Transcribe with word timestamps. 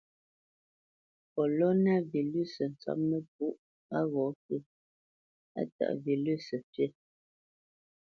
Kolona 1.31 1.93
vilʉsǝ 2.11 2.65
tsópnǝpú 2.79 3.45
á 3.97 3.99
ghǒ 4.11 4.25
fí, 4.43 4.55
á 5.59 5.61
taʼ 5.75 5.91
vilʉsǝ 6.03 6.57
fǐ. 6.71 6.85